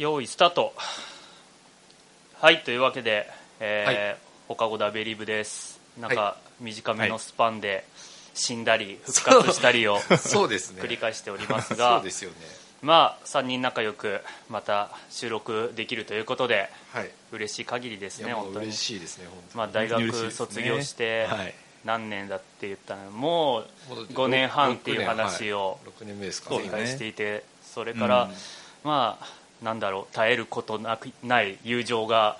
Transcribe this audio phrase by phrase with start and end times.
[0.00, 0.72] 用意スタート。
[2.38, 3.28] はいというわけで、
[3.60, 5.78] えー放課後ダベリブです。
[6.00, 7.84] なんか短めのスパンで
[8.32, 10.80] 死んだり復活したりをそうですね。
[10.80, 12.36] 繰り返しております そがうですよね。
[12.80, 17.10] まあ3人仲良くまた収録できるということではい。
[17.32, 18.66] 嬉しい限りですいやもうね本当に。
[18.68, 20.22] 嬉しいですね本当まあ大嬉しいですね。
[20.28, 21.54] 学卒業してはい。
[21.84, 25.94] 何年だって言ったのもうもう5年半っていう話をはい。
[26.00, 28.34] 6年目ですかそうだねしていてそれから、うん。
[28.82, 32.38] まあなんだろう絶えることなくない友情が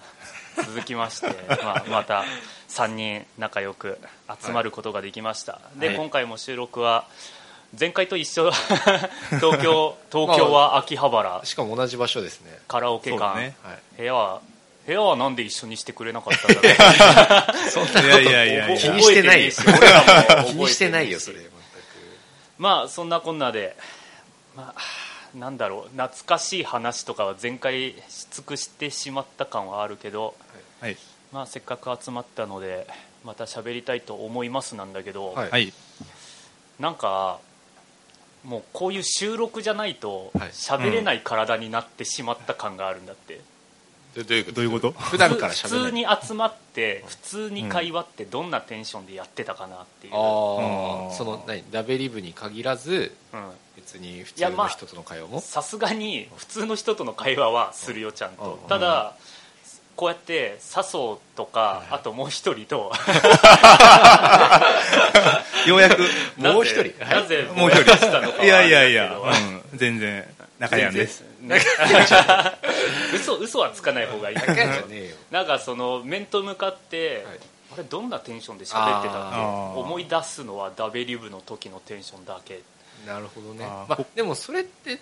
[0.57, 1.29] 続きまして
[1.63, 2.25] まあまた
[2.69, 3.99] 3人仲良く
[4.43, 5.97] 集まることができました、で、はい。
[5.97, 7.05] 今回も収録は
[7.79, 8.51] 前回と一緒
[9.39, 11.41] 東京東京は秋葉原。
[11.45, 12.59] しかも同じ場所ですね。
[12.67, 13.57] カラオケ館、ね。
[13.63, 13.79] はい。
[13.99, 14.41] 部屋は
[14.87, 17.71] 部屋はなんで一緒にしてくれなかったんだろう。
[17.71, 18.09] そんなことい。
[18.09, 21.51] やいやいやいや気にしてないよ気にしてないよそれ全く。
[22.59, 23.77] まあそんなこんなで、
[24.57, 24.81] まあ、
[25.35, 30.35] なんだろう懐かしい話とかは全開し尽くしてしまった感はあるけど、
[30.81, 30.97] はい。
[31.33, 32.87] まあ、せっかく集まったので
[33.25, 35.51] また喋りたいと思いますなんだけど、はい。
[35.51, 35.73] はい
[36.79, 37.39] なんか
[38.43, 40.49] もうこういう収録じゃないとはい。
[40.51, 43.41] 喋れない体になってしまった感があるんだって、
[44.17, 44.55] どどういうこと？
[44.55, 44.93] どういうこと？
[44.93, 51.09] 普段から普喋る通に集まって普通に会話ってどんなテンションでやってたかなっていう、あうん。
[51.11, 51.63] あその何？
[51.71, 53.51] ダベリブに限らずうん
[53.91, 55.41] 別に普通の人との会話も？
[55.41, 58.61] さすがに普通の人との会話はするよちゃんと。
[58.63, 58.69] うん。
[58.69, 59.17] ただ
[59.97, 62.93] こうやって笹生とかあともう一人と。
[65.67, 66.03] ようやく。
[66.39, 66.83] もう一人。
[67.05, 67.17] はい。
[67.17, 70.25] なぜもう一人出したのかはいやいやいや、うん、全然
[70.61, 71.25] 仲けどやんです。
[73.15, 74.37] 嘘嘘はつかない方がいい。
[75.33, 77.41] なんかその面と向かって、はい。
[77.73, 79.79] あれどんなテンションで喋ってたっけあー。
[79.79, 82.63] 思い出すのはダベリブの時のテンションだけ
[83.07, 83.65] なるほどね。
[83.67, 84.99] まあでもそれって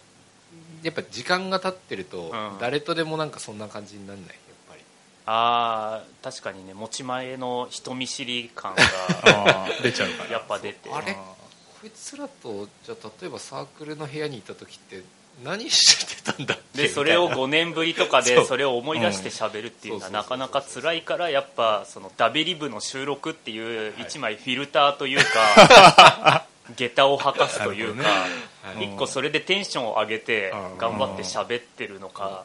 [0.82, 2.58] やっぱ時間が経ってるとうん。
[2.60, 4.28] 誰とでもなんかそんな感じにならない？
[4.28, 4.36] やっ
[4.68, 4.82] ぱり。
[5.26, 6.74] ああ確かにね。
[6.74, 10.30] 持ち前の人見知り感が 出ちゃうから。
[10.30, 10.90] やっぱ出て。
[10.90, 11.12] あれ
[11.80, 15.02] こいつらとじゃあ例えばサークルの部屋にいた時って
[15.44, 16.82] 何してたんだっけ？
[16.82, 17.44] でそれをみたいな。
[17.44, 26.46] 5年ぶりとかでそれを思い出して喋るっていうのはうんなかなか辛いからやっぱそのダベリブの収録っていう一枚フィルターというか
[26.76, 28.02] 下駄を履かすというか
[28.80, 32.44] 一個それでテンションを上げてうん頑張って喋ってるのか。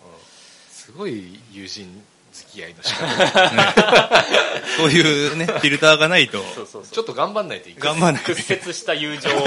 [0.71, 2.03] すごい友人
[2.33, 4.23] 付き合いの仕方。
[4.77, 6.43] そういうねフィルターがないと。
[6.91, 7.89] ちょっと頑張んないといけない。
[7.93, 9.33] 頑張んない屈折した友情を。
[9.33, 9.45] ちょっ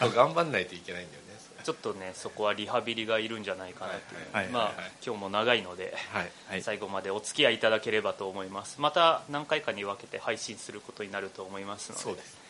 [0.00, 1.04] と頑張んないといけない。
[1.04, 1.24] んだよね
[1.62, 4.50] ちょっとねそこはリハビリがいるんじゃないかなっていう。
[4.50, 4.74] まあはい
[5.04, 6.30] 今日も長いのではい。
[6.48, 6.62] はい。
[6.62, 8.80] 最後までお付き合いいただければと思います。
[8.80, 12.02] また何回かに分けて配信することになると思いますので。
[12.02, 12.34] そうです。
[12.36, 12.43] はい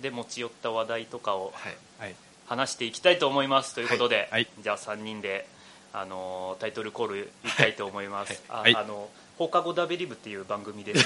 [0.00, 1.52] で持ち寄った話題とかを
[2.46, 4.46] 話していきたいと思いますということで、はい。
[4.62, 5.46] じゃあ3人で、
[5.92, 9.08] あのータイトルコールいきたいと思います、あの
[9.40, 11.02] 放課後ダベリブっていう番組です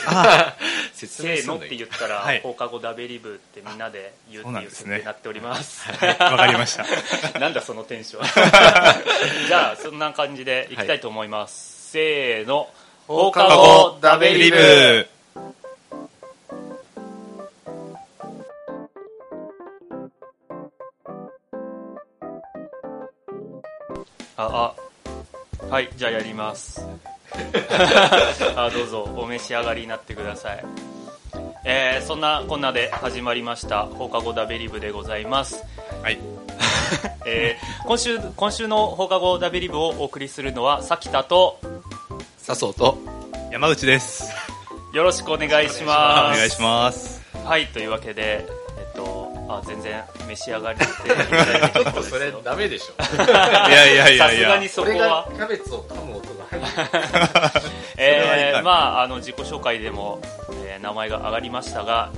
[1.06, 2.40] せーのって言ったら、はい。
[2.40, 5.88] 放課後ダベリブってみんなで言うっていう設定になっております。
[5.88, 6.84] わかりました。
[7.38, 8.24] なんだそのテンション。
[9.46, 12.68] じゃあそんな感じでいきたいと思います、せーの。
[13.06, 15.08] 放課後ダベリブ
[24.46, 24.74] あ
[25.68, 25.70] あ。
[25.70, 26.86] はいじゃあやります。
[28.56, 30.64] あどうぞお召し上がりになってください。
[31.64, 35.64] えーそんなこんなで始まりました放課後ダベリブでございます。
[36.02, 36.18] はい。
[37.26, 41.58] えー今週今週の放課後ダベリブをお送りするのはさきたと
[42.38, 42.98] 笹生と
[43.50, 44.30] 山内です。
[44.92, 46.38] よろしくお願いしおます。
[46.38, 47.22] 願いします。
[47.44, 48.63] はいというわけでえっと
[49.48, 51.22] あ全然召し上がりっていただ
[51.58, 52.94] いて結構ですそれよダメでしょ。
[53.28, 54.48] いやいやいさやいや。
[54.48, 55.28] すがにそこは。
[55.34, 56.66] キャベツを噛む音が入る。
[57.96, 60.20] えーまああの自己紹介でも、
[60.66, 62.10] えー名前が上がりましたが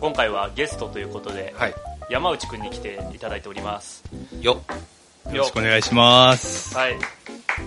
[0.00, 1.74] 今回はゲストということで、はい。
[2.10, 4.02] 山内くんに来ていただいております。
[4.40, 4.62] よ
[5.32, 6.76] よろしくお願いします。
[6.76, 7.17] はい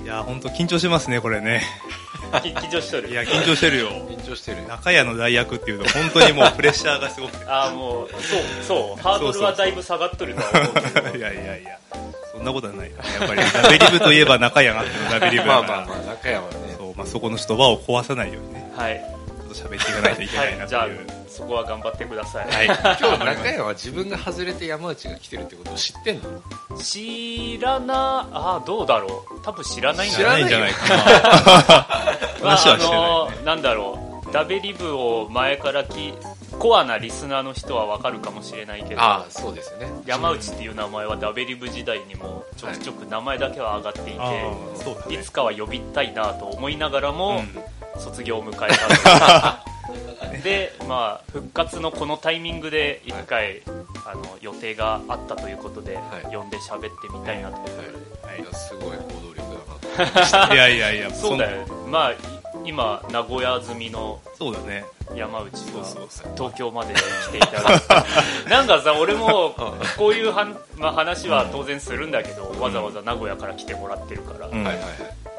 [0.03, 1.61] いや本当緊張しますねこれね。
[2.41, 3.09] き緊張しとる。
[3.09, 3.89] いや緊張してるよ。
[3.89, 4.65] 緊張してる。
[4.67, 7.45] 中屋の代役っていうと本当にもうプレッシャーがすごくて。
[7.45, 9.01] ああもうそうそう。
[9.01, 10.73] ハードルはだいぶ下がっとるとは思う。
[10.73, 11.77] けどいやいやいや
[12.31, 13.63] そんなことはないからやっぱり。
[13.63, 16.57] ダベリブといえば中屋があってのダベリブ まあまあまあ中山はね。
[16.77, 18.71] そう、まあ、そこの人場を壊さないようにね。
[18.75, 26.41] はい、ちょっと喋っていかないといけないなはい、じゃあという、そこは頑張ってください、はい、今日中山は自分が外れて山内が来てるってことを知ってんの？
[26.77, 29.41] 知らなあどうだろう。
[29.41, 30.95] 多分知らないん知じゃないかな。
[32.43, 34.31] ま あ話はしてない、ねあのなんだろう。
[34.33, 36.13] ダベリブを前からき
[36.57, 39.89] コアなリスナーの人はわかるかもしれないけどああそうですよね。
[40.05, 44.31] 山内っていう名前はダベリブ時代にもちょくちょく名前だけは上がっていて、ああ
[44.75, 45.15] そうだね。
[45.15, 47.63] いつかは呼びたいなと思いながらも、うん。
[47.99, 49.63] 卒業を迎えた
[50.43, 53.61] で、まあ、復活のこのタイミングで一回、
[54.05, 56.01] あの予定があったということで、は
[56.31, 56.35] い。
[56.35, 57.57] 呼んで喋ってみたいなと。
[57.57, 57.59] い。
[57.59, 57.88] うことで、
[58.27, 59.41] はいすごい行動力
[59.97, 61.65] だな いやいやいやそうだよ。
[61.65, 62.17] んまあい
[62.63, 64.85] 今名古屋済みのそうだね。
[65.15, 65.83] 山内が
[66.35, 67.85] 東京まで来ていただいて。
[68.49, 69.53] なんかさ俺も
[69.97, 74.89] こういうはん、まあ、話は当然するんだけど、わざわざ名古屋から来てもらってるから、うんはいはいは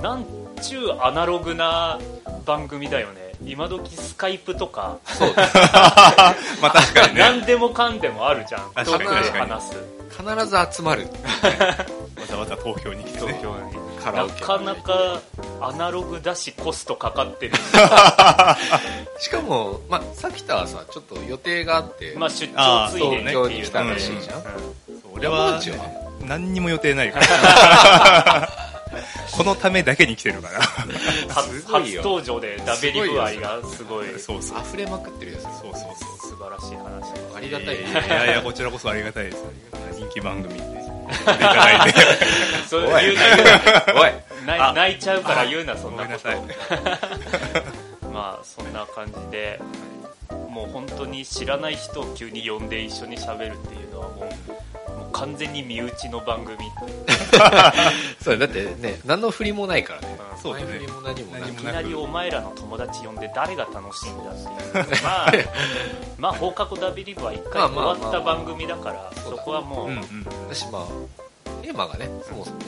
[0.01, 0.03] い。
[0.03, 0.27] なん
[0.61, 1.99] ちゅうアナログな
[2.45, 4.99] 番組だよね今時スカイプとか。
[5.05, 7.21] そうまあ確かにね。
[7.21, 8.73] 何でもかんでもあるじゃん。
[8.73, 9.05] 確かに。
[9.05, 9.77] 遠くで話す。
[10.11, 11.09] 必ず集まる。
[12.21, 13.39] わざわざ東京に来てね。
[13.39, 13.83] 東京に。
[14.05, 15.21] なかなか
[15.61, 17.55] アナログだしコストかかってる。
[19.21, 24.45] しかも、まあ、さきたはさちょっっと予定があって、まあ出張ついでにっていう東京に来たらしいじゃん、うん。
[25.15, 25.77] 俺は山内は
[26.25, 28.49] 何にも予定ないから
[29.33, 30.61] このためだけに来てるから。
[31.33, 36.31] 初登場でダベリ具合がすごいそうそう溢れまくってるやつそうそうそう。
[36.31, 37.91] 素晴らしい話ありがたいね。
[37.91, 39.39] いやいやいやこちらこそありがたいです。
[39.97, 40.83] 人気番組で呼んで
[41.15, 42.01] いただいて。
[42.69, 43.03] それおい。
[43.03, 43.15] 言う
[44.47, 46.29] な言泣いちゃうから言うなそんなこと。
[48.13, 49.61] まあそんな感じで
[50.49, 54.82] もう本当に知らない人を急に呼んで一緒に喋るっていうのはもう
[55.13, 56.57] 完全に身内の番組。
[58.23, 60.19] そうだってね何の振りもないからね。
[60.43, 61.51] そう振りも何もなく。
[61.51, 65.33] いきなりお前らの友達呼んで誰が楽しいんだっていう まあ
[66.19, 70.83] まあ放課後ダビリブは一回まあ終わった番組だからそこはもう、うんうんだしまあ
[71.63, 72.67] テーマがねそもそもね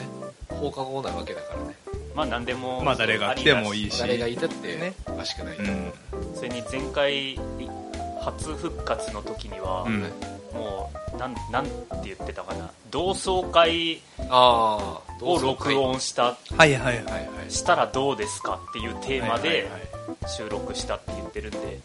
[0.49, 1.75] 放課後なわけだからね。
[2.15, 3.99] まあ何でもまあ誰が来てもいいし。
[3.99, 5.93] 誰がいたってねおかしくない、うん。
[6.33, 7.37] それに前回
[8.21, 10.11] 初復活の時には、うん
[11.17, 11.71] なんなんて
[12.03, 12.71] 言ってたかな。
[12.91, 17.51] 同窓会ああを録音したはいはいはいはいはい。
[17.51, 19.81] したらどうですかっていうテーマではいはいはい。
[20.27, 21.79] 収録したって言ってるんで、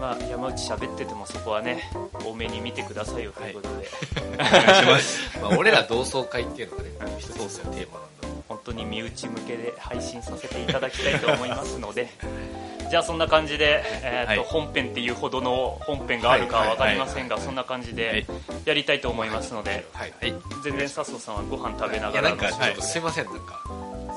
[0.00, 1.90] まあ、山内喋っててもそこはね
[2.24, 3.88] 多めに見てくださいよということで、
[4.34, 5.38] お願いします。
[5.40, 8.28] まあ、俺ら同窓会っていうのがね一つのテーマなんだ。
[8.48, 12.08] 本当に身内向けで配信させていただきたいと思いますので
[12.90, 14.48] じゃあそんな感じで、えーとはい。
[14.50, 18.26] 本編っていうほどの本編があるかは分かりませんがそんな感じはで
[18.64, 18.68] い。
[18.68, 20.14] やりたいと思いますのではい。
[20.20, 20.34] はい。
[20.62, 23.24] 全然笹生さんはご飯食べないがやらすいません。
[23.26, 23.62] なんか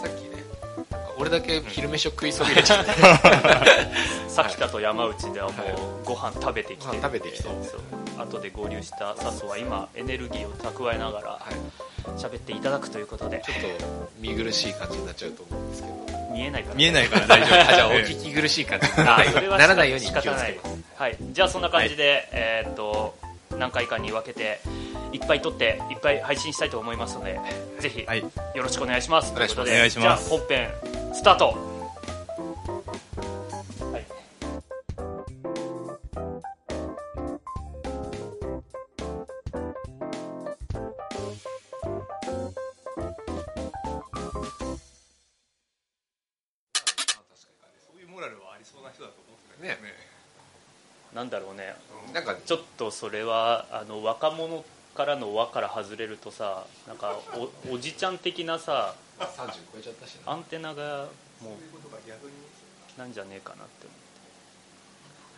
[0.01, 0.44] さっきね
[1.18, 2.92] 俺だけ昼飯を食いそびれちゃって。
[4.30, 5.63] さきたと山内ではも
[6.04, 6.95] うご飯食べてきて。
[7.01, 7.50] 食べてきて。
[8.18, 12.19] 後で合流した笹生は今エネルギーを蓄えながらはい。
[12.19, 13.42] 喋っていただくということで。
[13.45, 17.59] ちょっと見苦しい感じになっちゃうと思うんですけど見えないから見えないから大丈夫。
[17.71, 18.87] あじゃあおええ聞き苦しい感じ。
[18.87, 20.59] になあそれはらならないように仕方ない。
[20.95, 23.15] はい、じゃあそんな感じで、えーっと
[23.57, 24.59] 何回かに分けて
[25.11, 27.39] いっぱい撮っていっぱい配信したいと思いますので
[27.79, 28.19] ぜひはい。
[28.19, 30.69] よろしくお願いします、お願いということでお願いしますじゃあ本編
[31.13, 31.78] スタート
[49.59, 49.77] ね。
[51.13, 51.75] なんだろうね。
[52.13, 54.63] なんかちょっとそれはあの若者
[54.95, 57.17] からの輪から外れるとさなんか
[57.67, 59.25] おおじちゃん的なさ30
[59.73, 61.07] 超えちゃったしなアンテナが
[61.42, 61.51] も
[62.97, 63.99] うなんじゃねえかなって思って。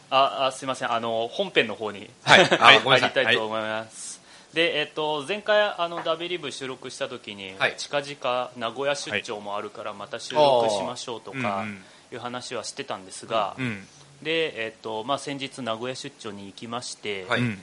[0.09, 0.91] ああすいません。
[0.91, 2.45] あの本編の方には い。
[2.45, 4.19] 入りたいと思います、
[4.53, 7.75] でえっと前回あのダベリブ収録した時に、はい。
[7.77, 11.85] 近々名古屋出張もあるからまた収録しましょうとかうんうん。
[12.11, 13.87] いう話はしてたんですが、うん
[14.21, 17.41] でえっとまあ、先日名古屋出張に行きまして、はい。
[17.41, 17.57] うん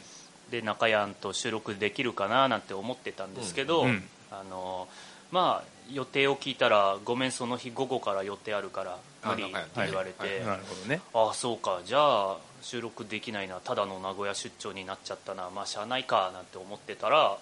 [0.51, 3.89] で中山と収録できるかななんて思ってたんですけど、うん。
[3.89, 4.03] うん。
[4.31, 4.89] あの
[5.31, 11.81] まあ予定を聞いたらごめんその日午後から予定あるから無理って言われて、あああそうか。
[11.85, 15.51] じゃあ収録できないなただの名古屋出張になっちゃったな。
[15.55, 17.39] まあしゃあないかなんて思ってたら、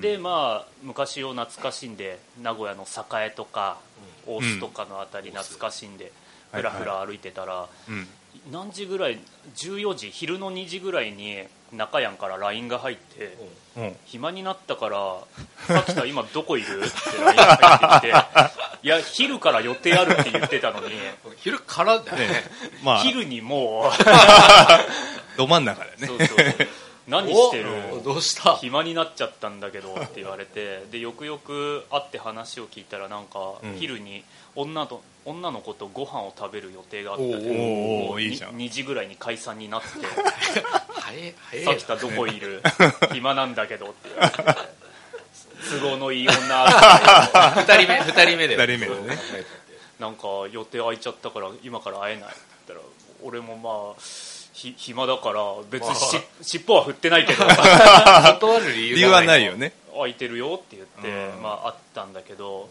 [0.00, 3.78] でまあ昔を懐かしんで名古屋の栄とか、
[4.26, 6.12] 大須とかの辺り懐かしんで、
[6.52, 8.06] ふらふら歩いてたら、うん。
[8.50, 9.18] 何時ぐらい
[9.56, 13.36] 14時昼の2時ぐらいに中山から LINE が入って、
[13.76, 13.96] うん。
[14.06, 15.18] 暇になったから
[15.66, 18.18] 「さきた今どこいる?」って LINE が入ってきて
[18.82, 20.94] 「いや昼から予定あるって言ってたのに
[21.38, 22.44] 昼からだよね
[22.82, 23.02] まあ。
[23.02, 23.92] 昼にもう。
[25.36, 26.38] ど真ん中だよねそうそう
[27.08, 28.54] 何しておるどうした？
[28.56, 33.76] 暇になっちゃったんだけどって言われてでよくよく会って話を聞いたらなんかうん。
[33.78, 34.24] 昼に
[34.54, 38.56] 女と女の子とご飯を食べる予定があったけどおーおーもういいじゃん。
[38.56, 39.88] 2時ぐらいに解散になって。
[41.64, 42.62] さきたどこいる？
[43.12, 44.08] 暇なんだけどって。
[44.10, 44.42] 言われて
[45.80, 46.66] 都合のいい女。
[46.66, 49.18] 扱 い二人目二人目で二人目でね。
[49.98, 52.38] なんか予定空いちゃったから今から会えないって
[52.68, 54.00] 言ったら俺もまあ
[54.58, 57.44] ひ暇だから別にし、ま尻尾は振ってないけど。
[58.40, 59.72] 断る理由理由はないよね。
[59.92, 61.42] 空いてるよって言って、うん。
[61.42, 62.68] まあ、会ったんだけど。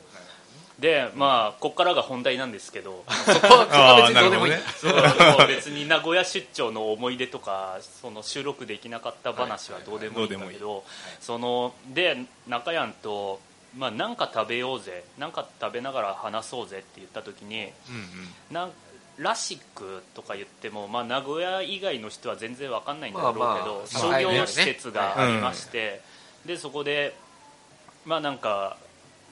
[0.79, 3.03] でまあこっからが本題なんですけど。
[3.07, 4.53] そこはそこは別にどうでもいい。
[4.53, 10.83] あそう別に名古屋出張の思い出とかその収録できなかった話はどうでもいいんだけど
[11.21, 12.17] そので
[12.47, 13.39] 中山と、
[13.75, 15.05] まあ、なんか食べようぜ。
[15.17, 18.53] なんか食べながら話そうぜって言った時にうん。
[18.53, 18.71] なん
[19.17, 26.01] ラシックとか言っても、まあ、名古屋以外の人は全然わかんないんだろうけど、まあまあ商業施設がありまして、
[26.45, 27.15] でそこで
[28.05, 28.77] まあなんか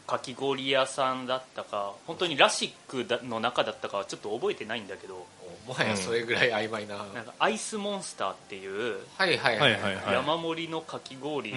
[0.07, 5.25] かき氷屋さんだったか本当にラシックだの中だったかはちょっと覚えてないんだけど
[5.67, 10.13] もはやそれぐらい曖昧な、なんかアイスモンスターっていうはいはいはいはいはい。
[10.13, 11.55] 山盛りのかき氷を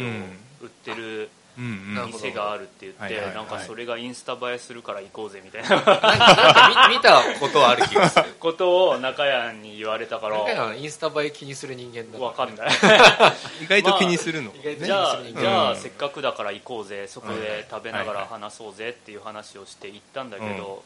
[0.62, 3.34] 売ってる店があるって言ってはいはいはい。
[3.34, 6.88] なんかそれがインスタ映えするから行こうぜみたいな。
[6.88, 8.24] 見 見たことはある気がする。
[8.38, 10.38] ことを中谷に言われたから。
[10.38, 12.68] 中山はインスタ映え気にする人間だわかんない。
[13.62, 14.54] 意外と気にするの？
[14.54, 15.40] 意外とじゃあ気にする人間。
[15.40, 17.08] じゃあうんせっかくだから行こうぜ。
[17.08, 20.84] そこで食べながら話そうぜっていう話をして行ったんだけど、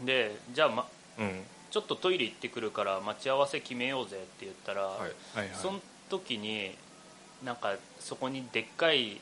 [0.00, 0.86] でじゃあ、ま、
[1.18, 1.44] うん。
[1.70, 5.00] ちょっとトイレ行ってくるから待ち合わせ決めようぜって言ったら、はい。
[5.00, 5.50] はいはい。
[5.54, 6.74] その時に
[7.42, 9.20] なんかそこにでっかい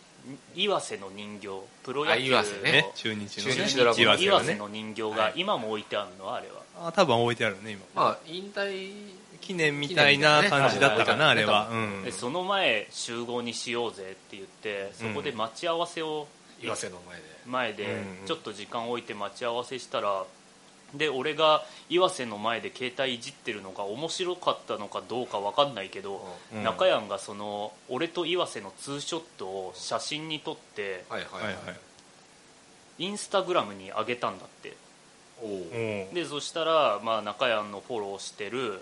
[0.54, 1.48] 岩瀬の人形
[1.82, 2.26] プロ野あ球の。
[2.28, 2.72] 岩瀬ね。
[2.72, 4.52] ね中日の中日ドラゴン岩岩瀬ね。
[4.54, 5.32] 瀬の人形がはい。
[5.36, 6.34] 今も置いてあるの？
[6.34, 6.88] あれは。
[6.88, 7.80] あ多分置いてあるね今。
[7.94, 8.92] まあ引退
[9.40, 11.68] 記念みたいな感じだったかなあれは。
[11.70, 12.02] うん。
[12.04, 16.26] でその前集合にしようぜって言ってそこで待ち合わせを
[16.62, 17.22] 岩瀬の前で。
[17.46, 20.24] 前でうんちょっと時間を置いて待ち合わせしたら
[20.96, 26.24] で俺が岩瀬の前で携帯いじってるのが面白かったのかどうか分かんないけど、
[26.54, 26.62] うん。
[26.62, 31.54] 中山がその俺と岩瀬のツーショットを写真に撮ってはいはいはい。
[31.54, 31.76] はい
[32.98, 34.76] インスタグラムに上げたんだって。
[36.14, 38.80] でそしたら、まあ、中山のフォローしてる、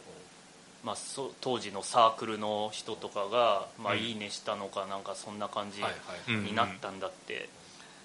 [0.84, 4.00] まあ、そ当時のサークルの人とかが、まあ、うん。
[4.00, 5.98] いいねしたのかなんかそんな感じはいは
[6.30, 6.44] いうん。
[6.44, 7.48] になったんだって、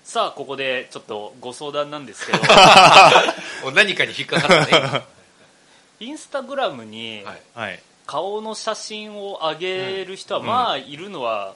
[0.08, 2.40] さあここでちょっとご相談なんですけど。
[3.68, 5.04] お何かに引っかかったね
[6.00, 7.26] インスタグラムに
[8.06, 11.56] 顔の写真を上げる人はまあいるのは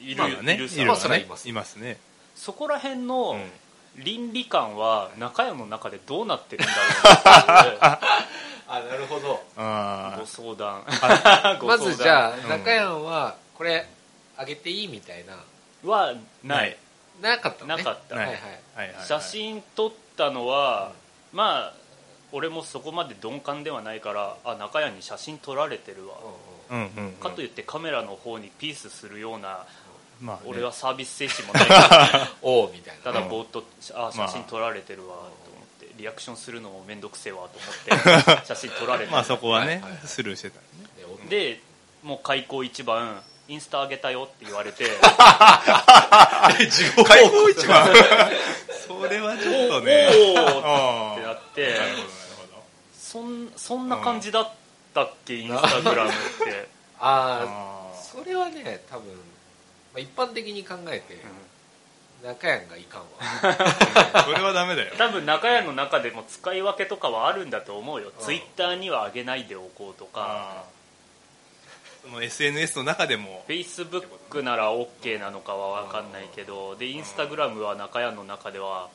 [0.00, 0.54] いる,、まあね。
[0.54, 0.80] いるさ。
[0.80, 1.20] いるわね。
[1.20, 1.98] いますいますね。
[2.34, 3.50] そこら辺うのん。
[3.96, 8.00] 倫理観は中山の中でどうなってるんだろうな
[8.66, 9.44] あなるほど。
[9.58, 10.86] あご相談。
[11.60, 12.48] ごまずじゃあうん。
[12.48, 13.86] 中山はこれ
[14.38, 15.36] あげていいみたいな。
[15.84, 16.78] はない
[17.20, 17.82] なかったのね。
[17.82, 18.16] なかった。
[18.16, 18.36] はいはい。
[18.76, 19.06] あはいはい。
[19.06, 20.92] 写真撮ったのは、
[21.32, 21.74] まあ
[22.32, 26.14] 俺もそこまで鈍感ではないからあ中谷に写真撮られてるわ、
[26.70, 26.90] うんうんうん。
[26.96, 29.66] うんうんかといってカメラの方にピースするような、
[30.20, 30.42] まあね。
[30.46, 33.02] 俺はサービス精神もないから おおみたいな。
[33.02, 33.28] ただうん。
[33.28, 34.28] ぼーっとあまあ。
[34.28, 40.00] 写真撮られてるわと思ってリアクションするのも面倒くせえわと思って 写真撮られてまあそこはねはいはいはい。
[40.06, 40.66] スルーしてたね。
[41.28, 41.60] でで
[42.02, 44.84] もう開口一番インスタ上げたよって言われて。
[47.04, 47.88] 開口一番
[48.86, 50.08] それはちょっとね。
[50.08, 51.76] おーってああなって
[52.92, 54.52] そんそんな感じだっ
[54.94, 56.68] たっけインスタグラムって、
[57.00, 59.18] あああそれはね多分、ま
[59.96, 61.18] あ、一般的に考えて
[62.22, 63.06] 中山がいかんわ。
[64.12, 64.94] あ それはダメだよ。
[64.96, 68.12] 多分中屋の中でも使い分けとかはあるんだと思うよ。
[68.16, 70.66] うんツイッターには上げないでおこうとか
[72.02, 73.44] その SNS の中でも。
[73.46, 78.88] フェイスブックなら OK なのかは分かんないけどでインスタグラムは中屋の中では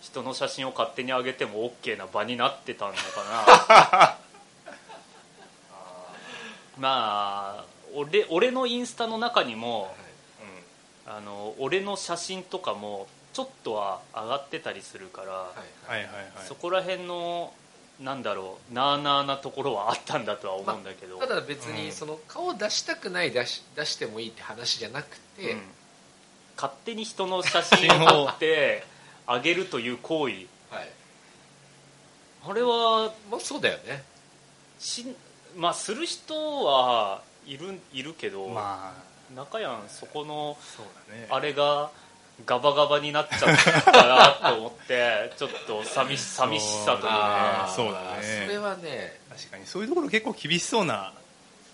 [0.00, 2.98] 人の写真を勝手に上げても OK な場になってたのか
[3.78, 4.18] な。
[6.78, 9.94] まあ俺俺のインスタの中にも
[11.06, 15.52] あの俺の写真とかもちょっとは上がってたりするから、は
[15.88, 16.46] いはいはいはい。
[16.46, 17.52] そこら辺の
[18.00, 21.76] なんだろうなあなあなところはあったんだとは思うんだけど、ただ別うん。
[21.76, 25.62] にその顔出したくない出し出してもいいって話じゃなくて、うん。
[26.56, 28.84] 勝手に人の写真を撮って
[29.26, 30.34] あげるという行為。
[30.70, 30.88] はい。
[32.46, 34.04] あれはまあそうだよね。
[34.78, 35.14] し
[35.56, 38.92] まあする人はいるいるけど、ま
[39.34, 41.26] 中やんそこのあそうだね。
[41.30, 41.90] あれが
[42.46, 47.08] ガバガバになっちゃったなと思って ちょっと寂し寂しさというね。
[47.12, 48.42] あーそうだね。
[48.46, 51.12] それはね確かにそういうところ結構厳しそうな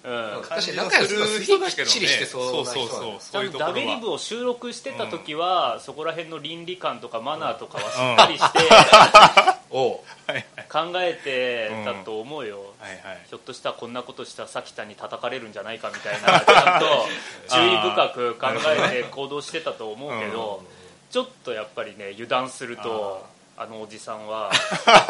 [0.05, 0.43] うん。
[0.49, 3.21] 確かに仲良しのすげえきっちりしてそうなそう人だねそう。
[3.21, 3.71] そういうところ。
[3.71, 10.01] とダベリブはを収録してた時は、そこら辺の倫理観とかマナーとかはしっかりして おう。
[10.27, 13.23] は い考えてたと思うよ、はいはい。
[13.29, 17.07] ひょっとしたらこんなことしたらさきたに叩かれるんじゃないかみたいな ちゃんと
[17.49, 20.65] 注意深く考えて行動してたと思うけど、
[21.11, 24.51] ちょっとやっぱりね油断するとあのおじさんは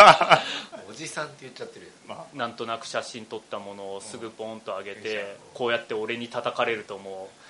[0.89, 1.93] おじさんって言っちゃってるよ。
[2.09, 5.03] まなんとなく写真撮ったものをすぐポンと上げうん。
[5.03, 7.41] てこうやって俺に叩かれるともう。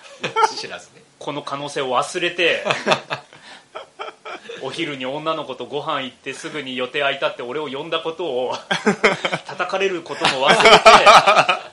[0.54, 1.02] 知らずね。
[1.18, 2.62] この可能性を忘れて
[4.62, 8.54] お昼に女の子とご飯行ってすぐに予定空いたって俺を呼んだことを
[9.46, 10.76] 叩かれることも忘れて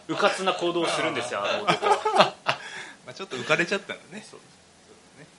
[0.07, 2.33] うかつな行動をするんですよあの男は。
[2.45, 2.59] あ
[3.05, 4.25] まあちょっと浮かれちゃったんだね。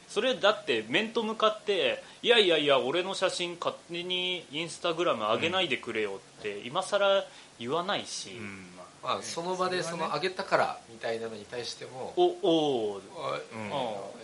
[0.09, 7.25] それだって面と向かっていやいやいや俺の写真勝手にインスタグラム上げないでくれよって今更
[7.61, 8.67] 言わないし、うん
[9.03, 13.03] ままあその場でそのあげたからみたいなのに対してもおおうん。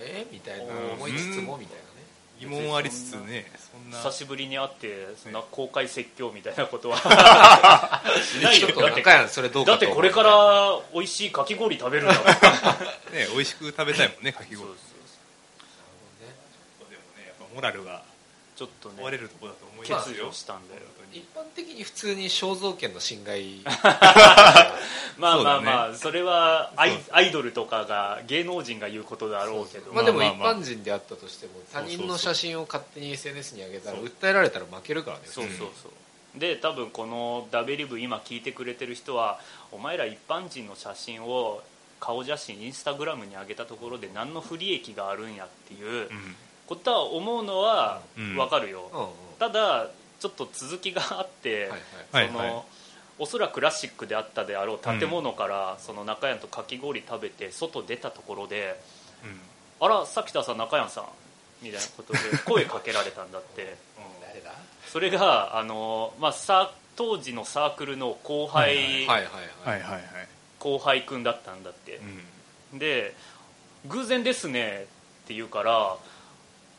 [0.00, 1.82] えみたいな思いつつもみたいな。
[1.82, 1.93] ね
[2.44, 3.46] 疑問ありつつね。
[3.56, 3.98] そんな。
[3.98, 6.96] 久しぶりに会ってそんな公開説教みたいなことは。
[8.22, 8.68] しないよ。
[8.68, 12.24] だって中山それどうかだってこれから美味しいかき氷食べるんだもん。
[13.14, 14.60] ね美味しく食べたいもんねかき氷。
[14.60, 14.68] そう
[16.78, 17.26] そうでもね。
[17.26, 18.02] やっぱモラルが
[18.56, 20.26] ちょっとね問われるところだと思い欠ますよ。
[20.26, 20.80] 如したんだよ。
[21.12, 23.60] 一般的に普通に肖像権の侵害。
[25.16, 27.00] まあまあまあそれはアイそう。
[27.12, 29.92] アイドルとかが芸能人が言うことだろうけど。
[29.92, 35.22] まあでも一般人であったとしても他人の写真を勝手に SNS に上げたら訴えられたら負けるからね。
[35.26, 36.38] そうそうそう。
[36.38, 39.38] で多分このダベリブ今聞いてくれてる人は
[39.70, 41.62] お前ら一般人の写真を
[42.00, 48.36] 顔写真インスタグラムに上げたところで何の不利益があるんやっていううんことは思うのはうん。
[48.36, 49.08] 分かるよ、うんうん。
[49.38, 49.88] ただ
[50.20, 51.68] ちょっと続きがあって、
[52.12, 52.26] はいはい。
[52.28, 52.62] そのはい
[53.16, 58.80] おそらくクラシックであったであろう建物から、その中山とかき氷食べて外出たところで
[59.22, 59.40] うん
[59.86, 61.04] 「あらさきたさん中山さん」
[61.62, 63.76] みたいなことで 声かけられたんだって。
[64.20, 64.50] 誰だ？
[64.92, 69.26] それがあの、まあ、さ当時のサークルの後輩、はいはいはい。
[69.64, 70.02] はいはいはい。
[70.58, 72.00] 後輩くんだったんだって。
[72.72, 72.78] う、ん。
[72.80, 73.14] で
[73.86, 74.88] 「偶然ですね」
[75.24, 75.96] って言うから「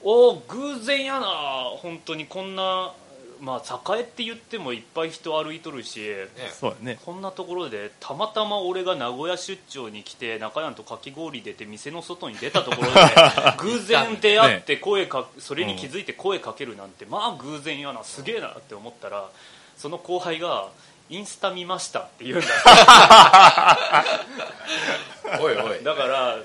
[0.05, 1.27] おお偶然やな。
[1.81, 2.93] 本当にこんな
[3.41, 6.27] まあ栄って言ってもいっぱい人歩いとるしね。
[6.53, 6.99] そうだね。
[7.03, 12.99] こんなところでたまたま俺が名古屋出張に来て中山とかき氷出て店の外に出たところで
[13.57, 18.03] 偶然出会って声かそれに気づいて声かけるなんて、まあ偶然やな。
[18.03, 19.27] すげえなって思ったら
[19.75, 20.69] その後輩が
[21.09, 22.47] 「インスタ見ました」って言うんだ。
[25.41, 25.83] おいおい。
[25.83, 26.37] だから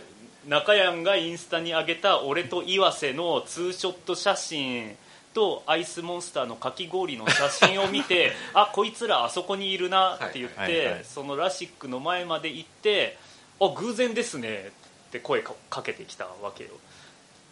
[0.48, 4.96] 中山がインスタに上げた俺と岩瀬のツーショット写真
[5.34, 10.86] とアイスモンスターのかき氷の写真を見て あこいつらあそこにいるなって言って、はいはい。
[10.92, 13.16] はいそのラシックの前まで行って
[13.60, 14.70] あ偶然ですね
[15.08, 16.70] って声かかけてきたわけよ。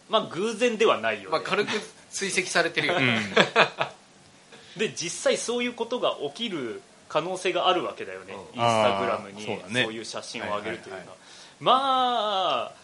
[0.09, 1.71] まあ偶然ではないよね、まあ軽く
[2.09, 3.19] 追跡されてるよね。
[4.75, 8.39] で実際そういうことが起きる可能性があるわけだよね、うん。
[8.39, 11.05] インスタグラムにそういう写真を上げるというのは,、
[11.59, 12.79] まあ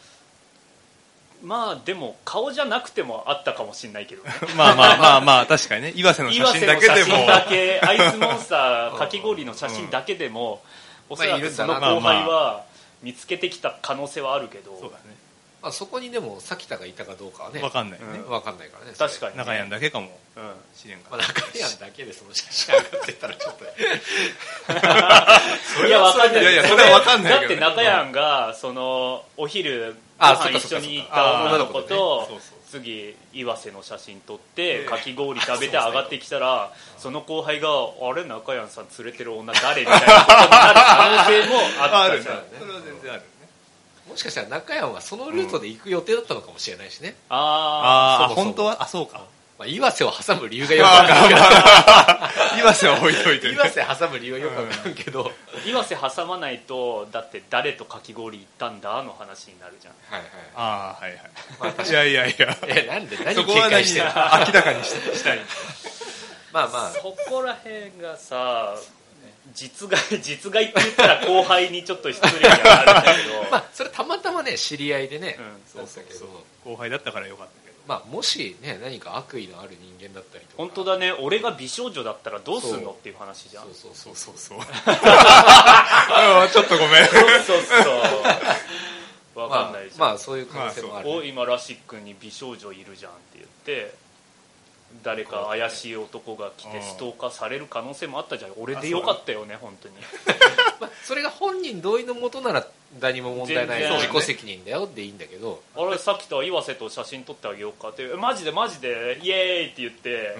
[1.44, 4.32] まあでも顔じゃなくてもあったかもしれないけどね。
[4.58, 5.94] まあまあまあまあ確かにね。
[5.96, 7.28] 岩瀬の写真だけでも。
[7.28, 7.80] だけ。
[7.82, 10.64] アイスモンスターかき氷の写真だけでも、
[11.08, 12.64] おそらくその後輩は
[13.04, 15.04] 見つけてきた可能性はあるけど、そうだね。
[15.06, 15.25] ま
[15.66, 18.06] あそこにでも咲田がいたかどうかはねわかんないね。
[18.26, 20.16] うんわかんないからね確かに、ね、中山だけかも。
[20.36, 20.52] うん。
[20.78, 23.66] しれんかまあ中山だけでその写真上がってたらちょっと
[25.88, 26.44] いやわかんない。
[26.44, 27.40] いやいやそれはわかんないね。
[27.40, 32.30] だって中山がそのお昼ごあ飯一緒に行った女の子と
[32.70, 37.70] 次岩瀬の写真撮ってえかき氷食べて上がってきたらその後輩が
[38.02, 42.36] 「あれ中山さん連れてる女誰?」みたいなことになる可能性もあったじゃん
[44.10, 48.84] もしかしたら中山はそのルートで行く予定だったのかもしれないしね、ああ本当は？
[48.84, 49.26] あそうか。
[49.58, 51.40] まあ、岩瀬を挟む理由がよくわからんけど
[52.60, 53.54] 岩瀬は置いといてね。
[53.54, 59.94] 岩瀬挟む理由はよくわからんけど、あ岩瀬挟まないとだって誰とかき氷行ったんだの話になるじゃん。
[60.10, 60.30] はいはい。
[60.56, 61.18] ああはい
[61.80, 61.90] はい。
[61.90, 62.58] いやいやいや。
[62.68, 64.12] えなんで何そこは何警戒してるの？
[64.14, 64.20] 明
[64.54, 65.40] らかにしたい。
[66.52, 66.90] まあまあ。
[66.92, 68.76] そこら辺がさ
[69.54, 76.46] 実害 実害って言ったら後輩にちょっと失礼にはなるんだけど、 まあそれたまたまね知り合いでね、うんだったけど。
[76.64, 77.76] 後輩だったからよかったけど。
[77.88, 80.54] まあもしね何か悪意のある人間だったりとか。
[80.58, 81.12] 本当だね。
[81.12, 83.64] 俺が美少女だったらどうすんそうのっていう話じゃん。
[83.66, 84.68] そうそうそそううそうそう。
[84.92, 87.08] あ ちょっとごめん。
[87.08, 93.94] そうそうそうわかんないじゃん、まあ、まあそういう可能性もある、お今ラシックに美少女いるじゃんって言って
[95.04, 98.52] 誰か怪しい男が来てストーカーされる可能性もあったじゃん。
[98.58, 99.96] 俺でよかったよね本当に。
[100.80, 102.68] まあ、それが本人同意のもとなら
[103.00, 104.02] 何も問題ない全然。
[104.02, 105.62] 自己責任だよでいいんだけど。
[105.76, 110.36] あれさっきと岩瀬と写真撮ってあげようかってえマジでマジでイエーイって言って、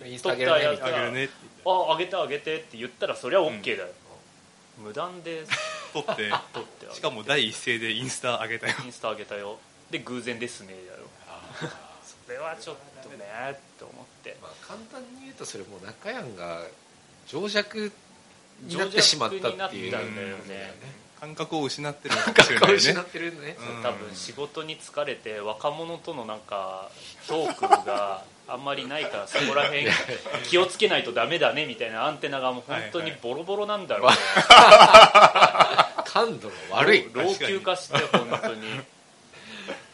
[0.00, 0.08] うん。
[0.08, 1.34] インスタあげるねみたいなあげるねって。
[1.66, 3.88] ああげてあげてって言ったらそれは OK だよ、
[4.78, 5.44] 無断で。
[5.44, 5.52] 言って
[5.92, 6.30] 撮って。
[6.52, 6.94] 撮ってあげて。
[6.94, 8.74] しかも第一声でインスタ上げたよ。
[8.84, 9.58] インスタあげたよ。
[9.90, 11.08] で偶然ですねだよ
[12.02, 14.36] それはちょっとねって思って。
[14.42, 16.62] まあ、簡単に言うとそれもう中山が
[17.26, 17.92] 情弱
[18.62, 23.82] になってしまったっていう情弱になったんだよね感覚を失ってるのかもしれないね失ってるね、うん。
[23.82, 26.90] 多分仕事に疲れて若者とのなんか
[27.28, 29.86] トークがあんまりないからそこら辺
[30.44, 34.16] 気をつけないとダメだねみたいなアンテナがもう本当にボロボロなんだろうね、
[36.04, 37.08] 感度が悪い。
[37.12, 38.80] 老老朽化して本当に。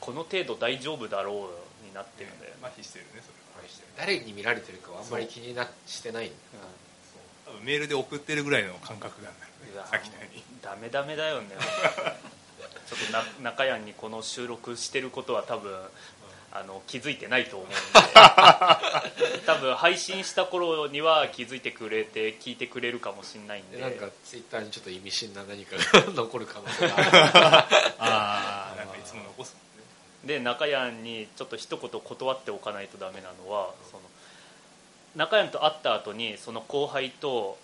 [0.00, 3.40] この程度大丈夫だろうになってるんだよね、麻痺してるねそれは。
[3.98, 6.26] 誰に見られてるかはあんまり気になしてない。
[6.26, 6.30] ん。
[6.30, 6.34] だ
[7.46, 10.42] 多分メールで送ってるぐらいの感覚なんだよねさっきのように。
[10.62, 11.48] ダメダメだよね。
[12.88, 15.78] ちょっとな中谷にこの収録してることは多分
[16.52, 17.76] あの気づいてないと思うんで。
[19.46, 23.76] 多分配信した頃には気づいてくれて聞いてくれるかもしれないんで。
[23.76, 27.08] でなんかツイッターにちょっと意味深な何かが 残る可能性がある。
[27.98, 29.54] ああなんかいつも残す
[30.24, 34.02] で中谷にちょっと一言断っておかないとダメなのはその
[35.16, 37.58] 中谷と会った後にその後輩と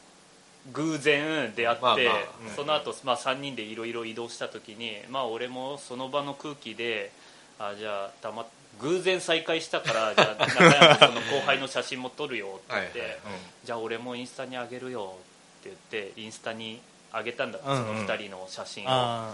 [0.72, 2.02] 偶然出会って、まあまあ
[2.48, 2.56] うん。
[2.56, 7.12] その後、まあ3人でいろいろ移動した時にまあ俺もその場の空気で
[7.58, 8.46] あじゃあたま
[8.80, 13.18] 偶然再会したからじゃあ中谷とその後輩の写真も撮るよって言って
[13.64, 15.14] じゃあ俺もインスタにあげるよ
[15.60, 16.80] って言ってインスタに
[17.16, 19.32] あげたんだ、その2人の写真を。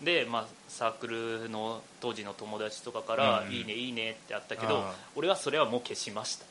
[0.00, 4.84] で、まあ、サークルの当時の友達とかから「うんいいねいいね」ってあったけど
[5.16, 6.44] 俺はそれはもう消しました。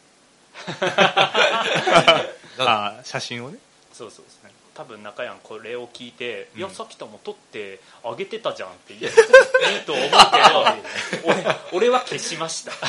[2.60, 3.60] う んああ写真をね。
[3.94, 4.52] そうそうそう。
[4.74, 6.60] 多分中山これを聞いて「うん。
[6.60, 10.66] いやさきたも撮ってあげてたじゃん」って言う言うと思うけど
[11.24, 12.74] 俺俺は消しました。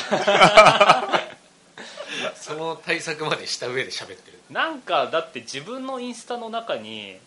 [2.35, 4.39] その対策までした上で喋ってる。
[4.49, 7.17] なんかだって自分のインスタの中に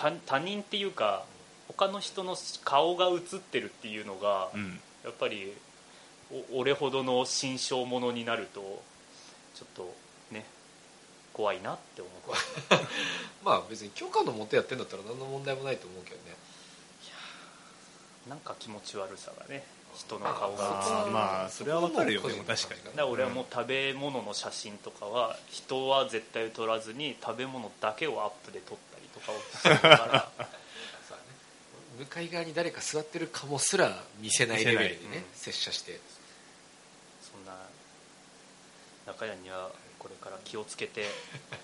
[0.00, 1.24] 他他人っていうか
[1.68, 4.80] 他の人の顔が映ってるっていうのが、うん。
[5.04, 5.52] やっぱり
[6.52, 8.82] お俺ほどの心象ものになると
[9.54, 9.94] ちょっと
[10.30, 10.44] ね
[11.32, 12.86] 怖いなって思って
[13.42, 16.36] まあ別に許可のもとやってんだったら何の問題もないと思うけどね。
[18.28, 19.64] なんか気持ち悪さがね
[19.96, 20.64] 人の顔が。
[20.64, 22.20] 映ってあーまあそれはわかるよ。
[22.20, 22.84] でも確かに。
[22.84, 30.30] だから俺はもう食べ物の写真とかは人は絶対撮らずに食べ物だけをアップで撮ったりとかをするからそうだね
[31.98, 35.24] 向かい側に誰か座ってるかもすら見せないレベルでねうん。
[35.34, 36.00] 接写して。
[37.20, 37.52] そんな
[39.06, 41.04] 中谷にはこれから気をつけて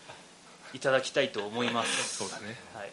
[0.75, 2.17] いただきたいと思います。
[2.19, 2.57] そうだね。
[2.75, 2.93] はい、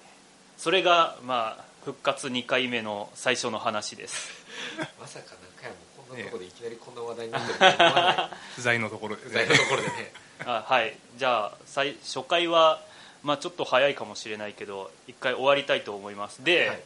[0.58, 4.30] それがまあ復活2回目の最初の話です。
[4.99, 8.30] まさか中山もこんなところでいきなりこんな話題になってるとは思わない。
[8.56, 10.13] 不在のところで不在のところでね。
[10.45, 10.97] あはい。
[11.17, 12.82] じゃあ最初回は、
[13.23, 16.43] まあ、ちょっと早いかもしれないけど一回終わりたいと思います。
[16.43, 16.79] で、はい。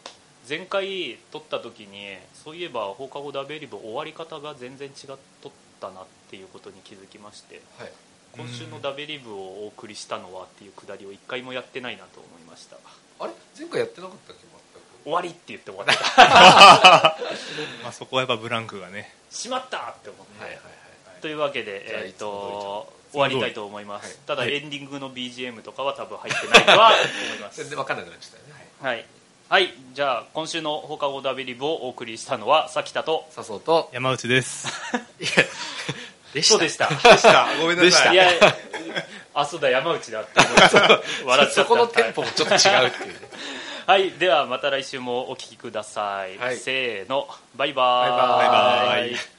[0.47, 4.93] 前回撮った時にそういえば放課後ダベリブ終わり方が全然違っ
[5.41, 7.91] とったなっていうことに気づきましてはい。
[8.37, 12.77] 今週のダベリブをお送りしたのはっていうくだりを一回もやってないなと思いました。
[13.19, 13.33] あれ？
[13.57, 14.47] 前回やってなかったっけ？
[15.03, 17.17] 終わりって言って終わった。
[17.83, 19.15] まあそこはやっぱブランクがね。
[19.31, 20.73] しまったって思って、はいはいはい
[21.21, 24.15] というわけで、えー、いつもと終わりたいと思います、はい。
[24.27, 26.91] ただ、はいエンディングの BGM とかは多分入ってないとは
[27.27, 27.57] 思います。
[27.57, 28.67] 全然分かんなくなっちゃったよね。
[28.81, 29.05] はい、
[29.49, 34.67] はい、じゃあ今週の放課後ダベリブをお送りしたのはさきたと笹生と山内です。
[35.19, 35.29] いや
[36.33, 36.53] でした。
[36.53, 36.89] そうでした。
[36.89, 37.47] でした。
[37.61, 38.13] ごめんなさい。
[38.13, 38.27] いや
[39.33, 41.63] あそうだ山内だって思って 笑っちゃった。
[41.63, 43.19] そこのテンポもちょっと違うっていうね。
[43.87, 44.11] はい。
[44.11, 46.57] ではまた来週もお聞きください、はい。
[46.57, 47.27] せーの。
[47.55, 48.09] バイバーイ。
[48.09, 49.36] バイババイバイ